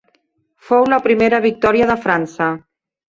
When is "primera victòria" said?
1.07-1.91